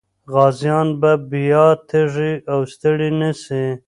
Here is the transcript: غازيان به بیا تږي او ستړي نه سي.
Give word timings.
غازيان 0.33 0.87
به 0.99 1.11
بیا 1.29 1.65
تږي 1.89 2.33
او 2.51 2.59
ستړي 2.73 3.09
نه 3.19 3.31
سي. 3.43 3.65